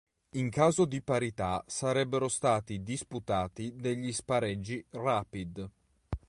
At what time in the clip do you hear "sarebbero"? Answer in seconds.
1.67-2.27